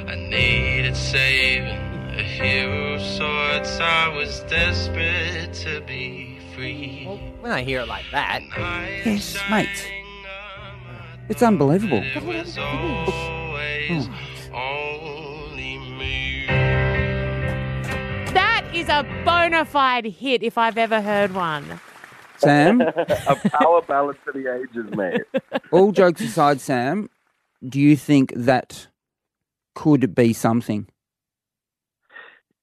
[0.09, 1.83] I needed saving.
[2.17, 7.05] A hero of sorts, I was desperate to be free.
[7.07, 8.41] Well, When I hear it like that,
[9.05, 9.91] Yes, mate.
[11.29, 12.05] It's unbelievable.
[12.25, 12.63] was oh.
[12.63, 14.24] always Oh.
[18.85, 21.81] Is a bona fide hit if I've ever heard one.
[22.37, 22.81] Sam,
[23.27, 25.23] a power ballad for the ages, mate.
[25.73, 27.09] all jokes aside, Sam,
[27.67, 28.89] do you think that
[29.75, 30.87] could be something?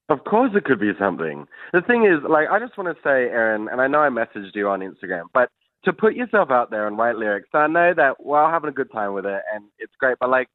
[0.10, 1.48] Of course, it could be something.
[1.74, 4.54] The thing is, like, I just want to say, Erin, and I know I messaged
[4.54, 5.50] you on Instagram, but
[5.86, 8.92] to put yourself out there and write lyrics, I know that while having a good
[8.92, 10.50] time with it and it's great, but like,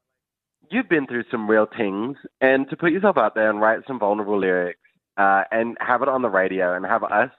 [0.70, 3.98] you've been through some real things, and to put yourself out there and write some
[3.98, 4.78] vulnerable lyrics
[5.16, 7.30] uh, and have it on the radio and have us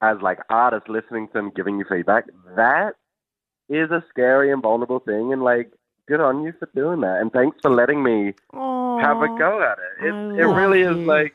[0.00, 2.94] as like artists listening to them, giving you feedback, that
[3.68, 5.70] is a scary and vulnerable thing, and like,
[6.06, 9.78] good on you for doing that, and thanks for letting me have a go at
[9.78, 10.06] it.
[10.06, 11.34] It, it really is like.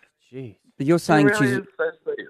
[0.78, 2.28] But you're saying really she's is so sweet.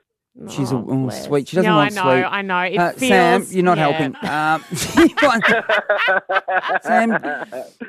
[0.52, 1.48] she's a oh, sweet.
[1.48, 2.26] She doesn't No, I know, sweet.
[2.26, 2.60] I know.
[2.60, 3.92] It uh, Sam, you're not yeah.
[3.92, 4.16] helping.
[4.30, 4.64] Um,
[6.84, 7.18] Sam,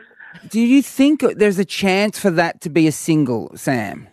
[0.49, 4.07] do you think there's a chance for that to be a single, Sam?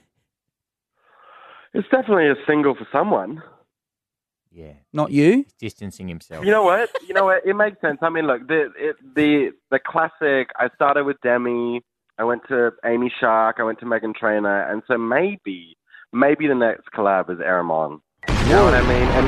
[1.74, 3.42] It's definitely a single for someone.
[4.52, 4.74] Yeah.
[4.92, 5.44] Not you?
[5.46, 6.44] He's distancing himself.
[6.44, 6.90] You know what?
[7.08, 7.46] You know what?
[7.46, 8.00] It makes sense.
[8.02, 10.50] I mean, look, the it, the the classic.
[10.58, 11.82] I started with Demi.
[12.18, 13.58] I went to Amy Shark.
[13.60, 15.78] I went to Meghan Trainor, and so maybe,
[16.12, 18.02] maybe the next collab is Erin Molan.
[18.28, 19.08] You know what I mean?
[19.08, 19.28] And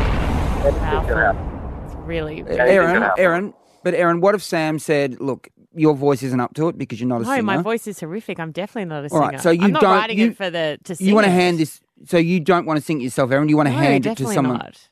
[0.65, 1.86] anything.
[1.86, 2.38] It's really.
[2.39, 3.13] Anything could Erin.
[3.17, 3.53] Erin,
[3.84, 7.08] but Erin, what if Sam said, "Look, your voice isn't up to it because you're
[7.08, 8.39] not a No, singer." my voice is horrific.
[8.41, 9.21] I'm definitely not a All singer.
[9.32, 9.91] right, so you I'm not don't.
[9.95, 11.08] writing you, it for the to sing.
[11.08, 11.79] You want to hand this?
[12.05, 13.49] So you don't want to sing it yourself, Erin?
[13.49, 14.57] You want to No, hand it to someone?
[14.57, 14.89] not.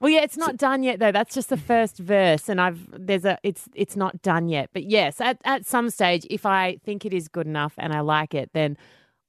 [0.00, 1.10] Well, yeah, it's not done yet though.
[1.12, 4.68] That's just the first verse, and I've there's a it's it's not done yet.
[4.74, 8.00] But yes, at at some stage, if I think it is good enough and I
[8.00, 8.76] like it, then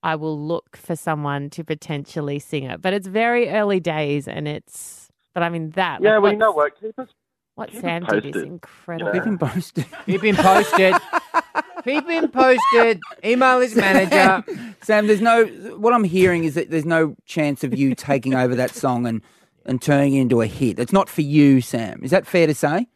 [0.03, 2.81] I will look for someone to potentially sing it.
[2.81, 5.09] But it's very early days, and it's.
[5.33, 6.01] But I mean that.
[6.01, 6.95] Yeah, like, well, you know what's- what?
[6.95, 7.09] Keep us.
[7.55, 9.07] What keep Sam did is incredible.
[9.13, 9.19] you know?
[9.19, 9.85] Keep him posted.
[10.05, 10.95] Keep him posted.
[11.87, 12.99] Keep him posted.
[13.23, 14.43] Email his manager.
[14.81, 15.45] Sam, there's no.
[15.77, 19.21] What I'm hearing is that there's no chance of you taking over that song and
[19.65, 20.79] and turning it into a hit.
[20.79, 22.03] It's not for you, Sam.
[22.03, 22.87] Is that fair to say?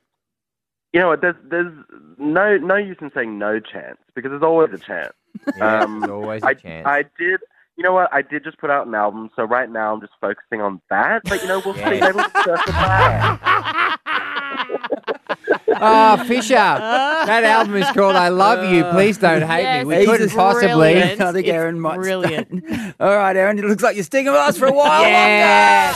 [0.93, 1.21] You know what?
[1.21, 1.73] There's there's
[2.17, 5.13] no no use in saying no chance because there's always a chance.
[5.55, 6.85] Yeah, um, there's always a I, chance.
[6.85, 7.39] I did.
[7.77, 8.09] You know what?
[8.13, 11.21] I did just put out an album, so right now I'm just focusing on that.
[11.25, 11.79] But you know, we'll see.
[11.79, 11.89] Yeah.
[11.99, 13.99] Maybe we'll circle back.
[15.83, 16.53] Oh, Fischer.
[16.55, 18.83] That album is called I Love You.
[18.83, 19.87] Uh, Please don't hate Yes, me.
[19.87, 20.67] We it's couldn't possibly.
[20.69, 21.21] brilliant.
[21.21, 21.95] I think It's Erin might.
[21.95, 22.63] brilliant.
[22.99, 23.57] All right, Erin.
[23.57, 25.93] It looks like you're sticking with us for a while Yeah.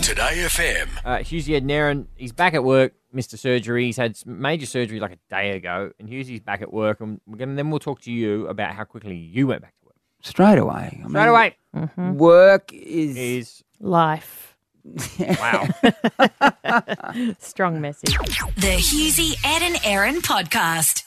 [0.00, 0.88] 2Day FM.
[1.04, 2.06] Uh, Hughesy had Naren.
[2.16, 2.94] He's back at work.
[3.14, 3.38] Mr.
[3.38, 3.86] surgery.
[3.86, 7.00] He's had major surgery like a day ago, and Hughesy's back at work.
[7.00, 9.86] And we're gonna then we'll talk to you about how quickly you went back to
[9.86, 9.96] work.
[10.22, 11.02] Straight away.
[11.04, 11.56] I Straight away.
[11.74, 12.14] Mm-hmm.
[12.14, 13.16] Work is.
[13.16, 14.56] Is Life.
[15.18, 15.68] wow.
[17.38, 18.16] Strong message.
[18.56, 21.04] The Hughesy, Ed and Erin podcast.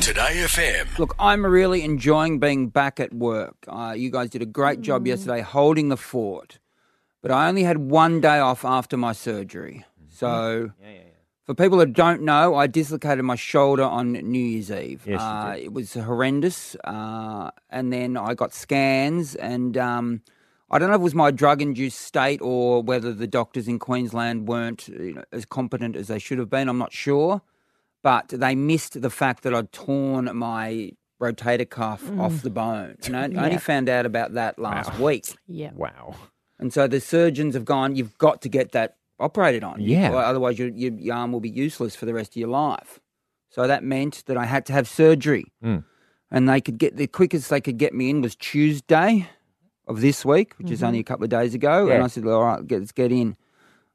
[0.00, 0.98] 2Day FM.
[0.98, 3.56] Look, I'm really enjoying being back at work.
[3.66, 5.08] Uh, you guys did a great job Mm.
[5.08, 6.58] yesterday holding the fort,
[7.22, 9.84] but I only had one day off after my surgery.
[10.00, 10.06] Mm-hmm.
[10.10, 10.70] So,
[11.44, 15.02] for people that don't know, I dislocated my shoulder on New Year's Eve.
[15.06, 15.56] Yes, you uh.
[15.58, 16.76] It was horrendous.
[16.84, 20.22] Uh, and then I got scans, and um,
[20.70, 23.78] I don't know if it was my drug induced state or whether the doctors in
[23.78, 26.68] Queensland weren't you know, as competent as they should have been.
[26.68, 27.42] I'm not sure
[28.06, 32.20] but they missed the fact that I'd torn my rotator cuff Mm.
[32.20, 32.94] off the bone.
[33.06, 33.44] And I I Yeah.
[33.46, 35.24] only found out about that last week.
[35.48, 35.72] Yeah.
[35.74, 36.14] Wow.
[36.60, 39.76] And so the surgeons have gone, you've got to get that operated on.
[39.80, 40.12] Yeah.
[40.12, 43.00] Or Otherwise, your, your, your arm will be useless for the rest of your life.
[43.50, 45.46] So that meant that I had to have surgery.
[45.64, 45.82] Mm.
[46.30, 49.28] And they could get, the quickest they could get me in was Tuesday
[49.88, 50.86] of this week, which is Mhm.
[50.88, 51.88] only a couple of days ago.
[51.88, 51.94] Yeah.
[51.94, 53.36] And I said, all right, let's get in.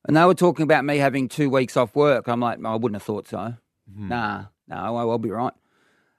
[0.06, 2.28] And they were talking about me having two weeks off work.
[2.28, 3.54] I'm like, I wouldn't have thought so.
[3.97, 5.54] Nah, no, I- I'll be right.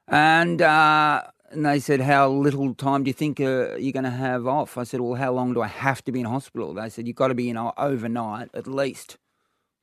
[0.09, 4.11] And uh, and they said, how little time do you think uh, you're going to
[4.11, 4.77] have off?
[4.79, 6.75] I said, well, how long do I have to be in hospital?
[6.75, 9.19] They said, you've got to be in o- overnight at least.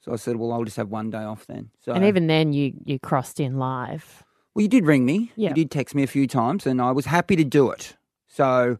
[0.01, 1.69] So I said, well, I'll just have one day off then.
[1.79, 4.23] So And even then, you you crossed in live.
[4.55, 5.31] well, you did ring me.
[5.35, 5.49] Yeah.
[5.49, 7.95] You did text me a few times, and I was happy to do it.
[8.27, 8.77] So,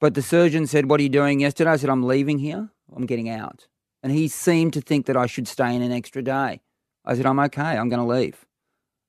[0.00, 2.68] but the surgeon said, "What are you doing yesterday?" I said, "I'm leaving here.
[2.96, 3.68] I'm getting out."
[4.02, 6.60] And he seemed to think that I should stay in an extra day.
[7.04, 7.62] I said, "I'm okay.
[7.62, 8.44] I'm going to leave.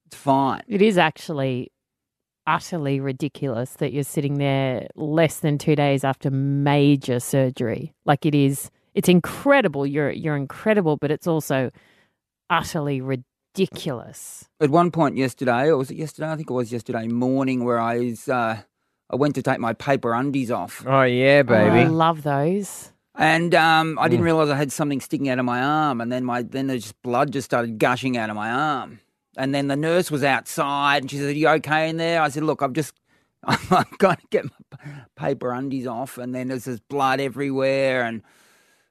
[0.08, 1.72] It's fine." It is actually
[2.48, 7.92] utterly ridiculous that you're sitting there less than two days after major surgery.
[8.06, 9.86] Like it is, it's incredible.
[9.88, 11.72] You're you're incredible, but it's also
[12.50, 14.48] utterly ridiculous.
[14.60, 16.30] At one point yesterday, or was it yesterday?
[16.32, 18.62] I think it was yesterday morning, where I was, uh,
[19.10, 20.84] I went to take my paper undies off.
[20.86, 21.90] Oh yeah, Oh, I baby.
[21.90, 22.92] love those.
[23.18, 24.26] And um, I didn't Mm.
[24.26, 27.02] realize I had something sticking out of my arm, and then my then there's just
[27.02, 29.00] blood just started gushing out of my arm.
[29.38, 32.30] And then the nurse was outside, and she said, "Are you okay in there?" I
[32.30, 32.94] said, "Look, I've just
[33.44, 38.22] I've got to get my paper undies off." And then there's this blood everywhere, and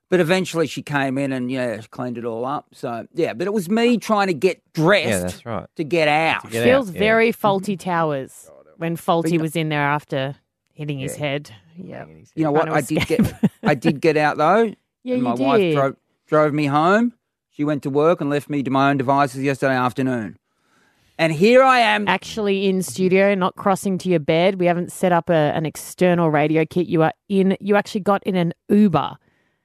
[0.08, 2.68] but eventually she came in and yeah, she cleaned it all up.
[2.72, 5.66] So yeah, but it was me trying to get dressed Yeah, that's right.
[5.76, 6.50] to get out.
[6.50, 6.98] get Feels out, yeah.
[6.98, 10.36] very Fawlty Towers when faulty you was in there after
[10.74, 11.54] hitting his head.
[11.76, 12.04] Yeah.
[12.34, 12.68] You know what?
[12.68, 14.74] I did get I did get out though.
[15.06, 17.12] Yeah, And you my wife drove drove me home.
[17.50, 20.38] She went to work and left me to my own devices yesterday afternoon.
[21.18, 22.08] And here I am.
[22.08, 24.58] Actually in studio, not crossing to your bed.
[24.58, 26.86] We haven't set up a, an external radio kit.
[26.86, 27.54] You are in.
[27.60, 29.16] You actually got in an Uber.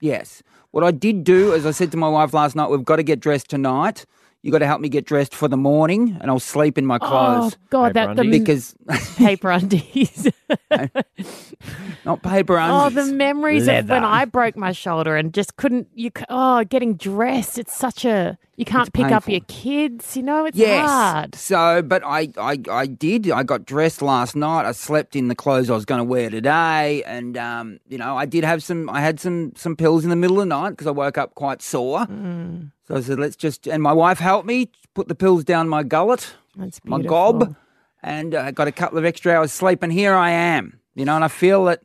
[0.02, 0.44] Yes.
[0.72, 3.04] What I did do, as I said to my wife last night, we've got to
[3.04, 4.06] get dressed tonight.
[4.42, 6.98] You got to help me get dressed for the morning, and I'll sleep in my
[6.98, 7.56] clothes.
[7.56, 8.74] Oh God, that the because
[9.18, 10.28] paper undies.
[12.06, 12.98] not paper undies.
[12.98, 15.90] Oh, the memories of when I broke my shoulder and just couldn't.
[15.94, 17.60] You c- oh, getting dressed.
[17.60, 20.16] It's such a you can't It's pick up your kids.
[20.16, 20.88] You know, it's yes.
[20.88, 21.36] hard.
[21.36, 23.32] So, but I, I, I did.
[23.32, 24.66] I got dressed last night.
[24.66, 28.18] I slept in the clothes I was going to wear today, and um, you know,
[28.18, 28.90] I did have some.
[28.90, 31.36] I had some some pills in the middle of the night because I woke up
[31.36, 32.06] quite sore.
[32.06, 32.72] Mm.
[32.90, 33.68] So I said, let's just.
[33.68, 37.56] And my wife helped me put the pills down my gullet, That's my gob,
[38.02, 39.84] and I got a couple of extra hours sleep.
[39.84, 40.80] And here I am.
[40.96, 41.84] You know, and I feel that.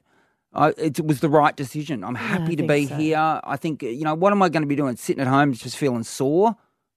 [0.57, 2.05] I, it was the right decision.
[2.05, 2.95] I'm happy to be so.
[2.95, 3.41] here.
[3.43, 4.95] I think, uh, you know, what am I going to be doing?
[4.95, 6.55] Sitting at home just feeling sore?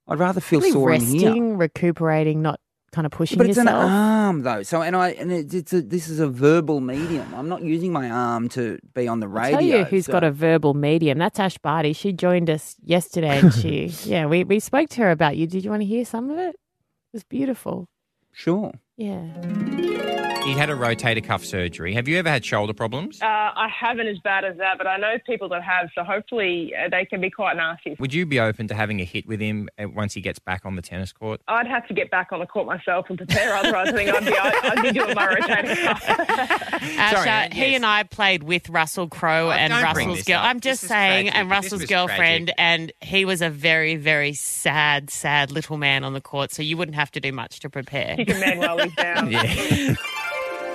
[0.07, 1.29] I'd rather feel sore in here.
[1.29, 2.59] resting, recuperating, not
[2.91, 3.39] kind of pushing it.
[3.39, 6.27] But it's an arm though, so and I and it's, it's a, this is a
[6.27, 7.33] verbal medium.
[7.35, 9.57] I'm not using my arm to be on the radio.
[9.57, 11.17] I'll tell you who's so- got a verbal medium.
[11.17, 11.93] That's Ash Barty.
[11.93, 15.47] She joined us yesterday and she, yeah, we, we spoke to her about you.
[15.47, 16.55] Did you want to hear some of it?
[16.55, 17.87] It was beautiful.
[18.33, 18.73] Sure.
[18.97, 20.15] Yeah.
[20.47, 21.93] He had a rotator cuff surgery.
[21.93, 23.21] Have you ever had shoulder problems?
[23.21, 26.73] Uh, I haven't as bad as that, but I know people that have, so hopefully
[26.73, 27.97] uh, they can be quite nasty.
[27.99, 30.65] Would you be open to having a hit with him uh, once he gets back
[30.65, 31.41] on the tennis court?
[31.49, 34.25] I'd have to get back on the court myself and prepare, otherwise I think I'd
[34.25, 36.03] be, I'd, I'd be doing my rotator cuff.
[36.07, 40.37] Ash, Sorry, uh, uh, he and I played with Russell Crowe and Russell's girl.
[40.39, 40.45] up.
[40.45, 41.39] I'm just This saying, tragic.
[41.41, 42.55] and Russell's girlfriend, tragic.
[42.57, 46.53] and he was a very, very sad, sad little man on the court.
[46.53, 48.15] So you wouldn't have to do much to prepare.
[48.15, 49.29] Kick a man while he's down.
[49.31, 49.95] Yeah.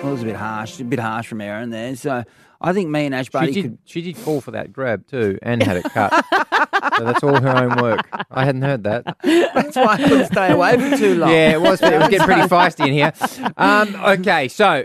[0.03, 1.95] Well, it was a bit harsh, a bit harsh from Erin there.
[1.97, 2.25] So
[2.61, 3.79] I think me and Ash She Buddy did, could.
[3.85, 6.12] she did fall for that grab too and had it cut.
[6.99, 8.01] so that's all her own work.
[8.31, 9.05] I hadn't heard that.
[9.23, 11.31] That's why I couldn't stay away for too long.
[11.31, 13.12] Yeah, it was, it was getting pretty feisty in here.
[13.57, 14.85] Um, okay, so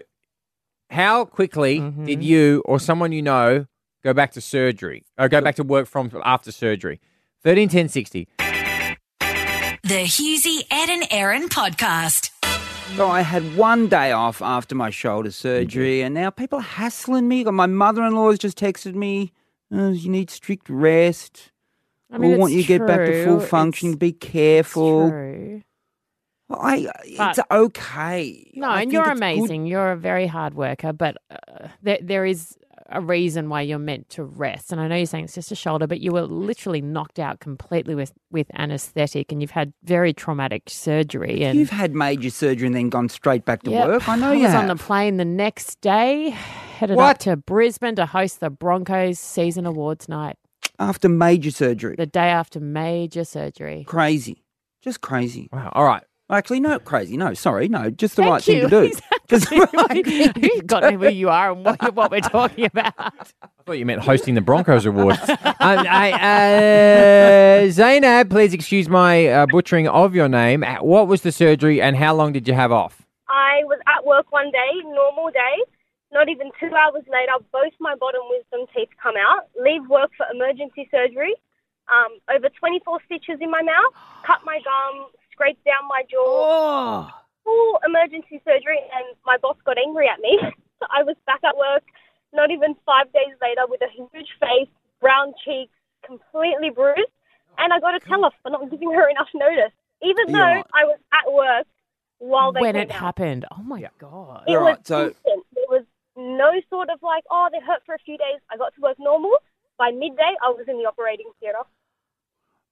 [0.90, 2.06] how quickly Mm-hmm.
[2.06, 3.66] did you or someone you know
[4.04, 7.00] go back to surgery or go back to work from after surgery?
[7.44, 8.28] 13 10 60.
[9.84, 12.32] The Hughesy, Ed and Erin podcast.
[12.95, 17.28] So I had one day off after my shoulder surgery, and now people are hassling
[17.28, 17.43] me.
[17.43, 19.34] My mother-in-law has just texted me,
[19.71, 21.52] oh, "You need strict rest.
[22.12, 23.47] I mean, we want you to get back to full true.
[23.47, 23.95] functioning.
[23.97, 25.62] Be careful." True.
[26.50, 28.52] I, it's okay.
[28.56, 29.17] No, I and you're it's good.
[29.17, 29.65] amazing.
[29.67, 32.58] You're a very hard worker, but uh, there, there is
[32.89, 34.71] a reason why you're meant to rest.
[34.71, 37.39] And I know you're saying it's just a shoulder, but you were literally knocked out
[37.39, 41.43] completely with, with anesthetic and you've had very traumatic surgery.
[41.43, 43.88] And You've had major surgery and then gone straight back to Yep.
[43.88, 44.10] work.
[44.10, 44.62] I know I you was have.
[44.62, 49.65] on the plane the next day, headed up to Brisbane to host the Broncos season
[49.65, 50.36] awards night
[50.80, 51.95] After major surgery.
[51.97, 53.84] the day after major surgery.
[53.88, 54.43] Crazy.
[54.82, 55.50] Just crazy.
[55.52, 55.71] Wow.
[55.73, 56.04] All right.
[56.30, 57.15] Actually, no, crazy.
[57.17, 57.67] No, sorry.
[57.69, 58.88] No, just the Thank right thing to do.
[58.89, 62.66] Just the right thing to You've got who you are and what, what we're talking
[62.74, 62.94] about.
[62.98, 65.20] I thought you meant hosting the Broncos Awards.
[65.30, 66.12] um, I,
[67.63, 70.63] uh, Zainab, please excuse my uh, butchering of your name.
[70.63, 73.02] Uh, What was the surgery and how long did you have off?
[73.30, 75.63] I was at work one day, normal day.
[76.13, 79.50] Not even two hours later, both my bottom wisdom teeth come out.
[79.62, 81.36] Leave work for emergency surgery.
[81.92, 83.94] Um, over 24 stitches in my mouth.
[84.26, 85.08] Cut my gum.
[85.34, 87.12] Scraped down my jaw.
[87.48, 90.36] Full emergency surgery, and my boss got angry at me.
[90.80, 91.84] so I was back at work.
[92.34, 94.68] Not even five days later, with a huge face,
[95.00, 95.72] brown cheeks,
[96.06, 97.08] completely bruised.
[97.58, 99.72] And I got a oh, tell off for not giving her enough notice,
[100.04, 100.64] even though Yeah.
[100.76, 101.66] I was at work
[102.20, 103.00] while they when came it out.
[103.00, 103.46] happened.
[103.50, 104.44] Oh my God.
[104.48, 105.46] It Right, was so- instant.
[105.56, 105.86] There was
[106.18, 108.40] no sort of like, oh, they hurt for a few days.
[108.52, 109.38] I got to work normal.
[109.80, 111.64] By midday, I was in the operating theatre.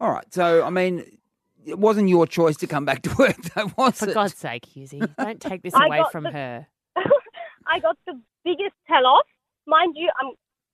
[0.01, 0.31] All right.
[0.33, 1.17] So, I mean,
[1.65, 4.13] it wasn't your choice to come back to work, though, was For it?
[4.13, 6.67] God's sake, Hughesy, don't take this I away got from the- her.
[7.67, 9.25] I got the biggest tell off.
[9.67, 10.31] Mind you, I'm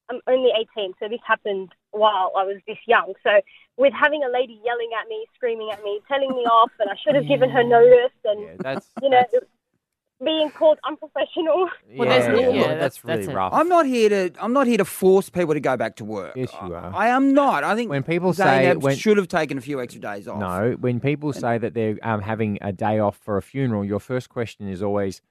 [0.10, 3.14] I'm only 18, so this happened while I was this young.
[3.24, 3.30] So
[3.78, 6.96] with having a lady yelling at me, screaming at me, telling me off, and I
[7.02, 9.24] should have given her notice, and that's you know,
[10.24, 11.70] being called unprofessional.
[11.98, 13.54] Well, there's no- yeah, that's really rough.
[13.54, 14.32] I'm not here to.
[14.40, 16.36] I'm not here to force people to go back to work.
[16.36, 16.92] Yes, you are.
[16.96, 17.64] I am not.
[17.64, 20.40] I think When people say Zainab when- should have taken a few extra days off.
[20.40, 24.00] No, when people say that they're um, having a day off for a funeral, your
[24.00, 25.22] first question is always,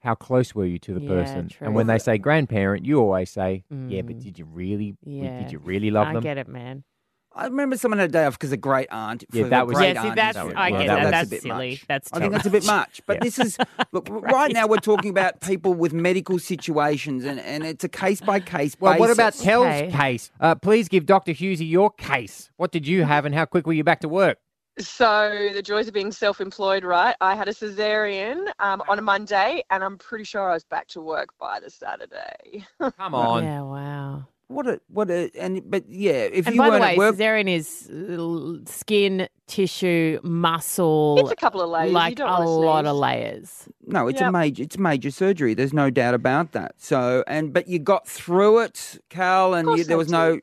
[0.00, 1.66] "How close were you to the Yeah, person?" true.
[1.66, 4.22] And when they say grandparent, you always say, "Yeah, but Mm.
[4.24, 4.96] did you really?
[5.04, 5.38] Yeah.
[5.42, 6.84] Did you really love I them?" I get it, man.
[7.32, 9.24] I remember someone had a day off because a great aunt.
[9.32, 11.10] Yeah, for that the was- great Yeah, see, aunt that's- is- I get that that.
[11.10, 11.70] That's a bit silly.
[11.70, 11.86] much.
[11.86, 12.76] That's I think too that's a bit much.
[12.76, 13.00] much.
[13.06, 13.20] But Yeah.
[13.24, 13.58] this is
[13.92, 14.66] look right now.
[14.66, 18.76] We're talking about people with medical situations, and, and it's a case by case.
[18.80, 19.44] Well, what about basis.
[19.44, 20.30] Tel's case?
[20.40, 21.32] Uh, please give Dr.
[21.32, 22.50] Hughesy your case.
[22.56, 24.38] What did you have, and how quick were you back to work?
[24.78, 27.14] So the joys of being self-employed, right?
[27.20, 30.88] I had a cesarean um, on a Monday, and I'm pretty sure I was back
[30.88, 32.64] to work by the Saturday.
[32.96, 33.44] Come on.
[33.44, 34.26] Yeah, wow.
[34.50, 36.98] What a what a and but yeah, if and you by the weren't way, at
[36.98, 41.18] work, cesarean is skin, tissue, muscle.
[41.20, 41.90] It's a couple of layers.
[41.90, 43.68] You Like don't a lot of layers.
[43.86, 45.54] no, it's a major it's major surgery.
[45.54, 46.74] There's no doubt about that.
[46.78, 50.40] So and but you got through it, Cal, and you, there was no.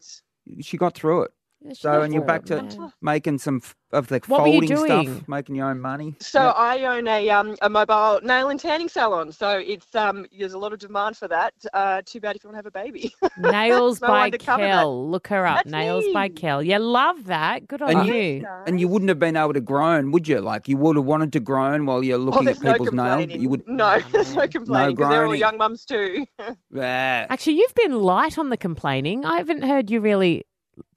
[0.62, 1.32] She got through it.
[1.70, 2.92] She So and you're back to man.
[3.02, 5.08] making some of the What were you folding doing?
[5.16, 6.16] stuff, making your own money.
[6.20, 6.52] So Yeah.
[6.52, 9.32] I own a um a mobile nail and tanning salon.
[9.32, 11.54] So it's um there's a lot of demand for that.
[11.74, 13.14] Uh, too bad if you want to have a baby.
[13.38, 14.72] Nails No by one to cover that.
[14.82, 15.10] Kel.
[15.10, 15.58] Look her up.
[15.58, 16.30] That's Nails by.
[16.30, 16.62] Kel.
[16.64, 17.68] Yeah, love that.
[17.68, 18.14] Good on And you.
[18.14, 20.40] you, and you wouldn't have been able to groan, would you?
[20.42, 22.92] Like you would have wanted to groan while you're Oh, looking there's at no people's
[22.94, 23.08] nails.
[23.10, 23.42] complaining.
[23.42, 26.26] You would No, there's no complaining because they're all young mums too.
[26.76, 29.26] Actually, you've been light on the complaining.
[29.26, 30.46] I haven't heard you really.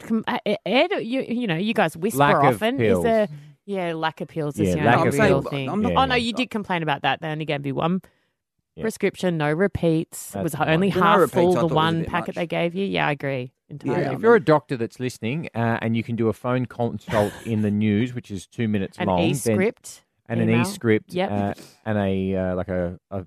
[0.00, 2.76] Com- uh, Ed, you you know, you guys whisper Lack of often.
[2.78, 2.98] pills.
[2.98, 3.28] Is there?
[3.66, 5.48] Yeah, lack of pills is Yeah, the lack only of real pills.
[5.50, 5.68] thing.
[5.68, 7.20] I'm not- Yeah, oh no, you did complain about that.
[7.20, 8.00] They only gave you one
[8.74, 8.82] Yeah.
[8.82, 10.34] prescription, no repeats.
[10.34, 10.98] It was That's only fine.
[11.00, 11.68] The no half repeats full.
[11.68, 12.34] The one packet much.
[12.36, 12.84] they gave you.
[12.86, 14.02] Yeah, I agree entirely.
[14.02, 17.32] Yeah, if you're a doctor that's listening uh, and you can do a phone consult
[17.46, 21.12] in the news, which is two minutes An long, then- an e-script and an e-script,
[21.12, 21.30] Yep.
[21.30, 23.24] uh, and a uh, like a, a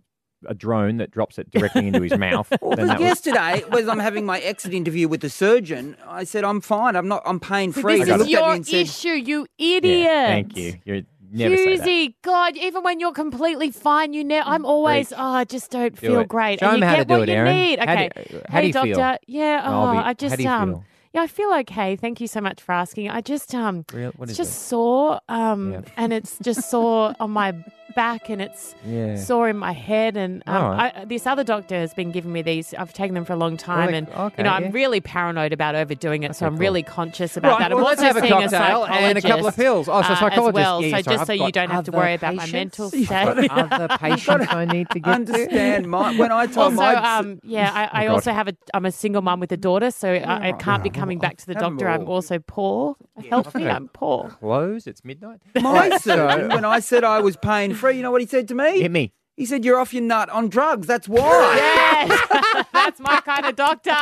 [0.47, 2.51] a drone that drops it directly into his mouth.
[2.61, 5.95] Well, then that was- yesterday, was I'm having my exit interview with the surgeon.
[6.07, 6.95] I said I'm fine.
[6.95, 7.21] I'm not.
[7.25, 7.97] I'm pain free.
[7.99, 9.99] this He is looked at me your and said, issue, you idiot.
[10.01, 10.73] Yeah, thank you.
[10.85, 11.01] You're
[11.31, 12.13] never say that.
[12.21, 15.19] God, even when you're completely fine, you ne- I'm always, Preach.
[15.19, 16.27] oh, I just don't Do feel it.
[16.27, 16.59] great.
[16.59, 17.55] Show and you how get to do what it, you Erin.
[17.55, 17.79] need.
[17.79, 18.09] How do Okay.
[18.29, 18.95] you- how do hey, you feel?
[18.95, 19.19] doctor.
[19.27, 20.85] Yeah, oh, I'll be- I how just, do you um, feel?
[21.13, 21.95] yeah, I feel okay.
[21.95, 23.09] Thank you so much for asking.
[23.09, 25.81] I just, um, Real- what it's is just sore, um, Yeah.
[25.97, 27.53] and it's just sore on my
[27.95, 29.15] back, and it's Yeah.
[29.15, 30.93] sore in my head, and um, All right.
[30.95, 32.73] I, this other doctor has been giving me these.
[32.73, 34.55] I've taken them for a long time, they- and okay, you know, yeah.
[34.55, 36.59] I'm really paranoid about overdoing it, so I'm cool.
[36.59, 37.71] really conscious about Right, that.
[37.71, 39.87] I'm well, let's also have a seeing cocktail and a couple of pills.
[39.87, 40.47] Oh, so uh, psychologist.
[40.47, 40.81] as well.
[40.81, 42.89] Yeah, so sorry, just I've so you don't have to other worry about my mental
[42.89, 43.49] state.
[43.51, 47.71] other patients I need to get understand my when I told also, my um, yeah,
[47.91, 48.53] I, I Oh, also have a.
[48.73, 51.45] I'm a single mum with a daughter, so I, I can't be coming back to
[51.45, 51.87] the doctor.
[51.87, 52.95] I'm also poor.
[53.29, 54.29] Healthy, I'm poor.
[54.39, 54.87] Close.
[54.87, 55.39] It's midnight.
[55.61, 57.97] my surgeon when I said I was pain free.
[57.97, 58.79] You know what he said to me?
[58.81, 59.11] Hit me.
[59.35, 60.87] He said you're off your nut on drugs.
[60.87, 61.59] That's why.
[62.03, 63.95] Yes, that's my kind of doctor.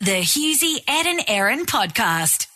[0.00, 2.46] The Hughesy, Ed and Erin podcast.